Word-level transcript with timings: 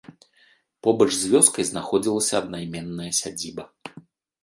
Побач 0.87 1.09
з 1.17 1.29
вёскай 1.35 1.69
знаходзілася 1.73 2.41
аднайменная 2.43 3.11
сядзіба. 3.23 3.73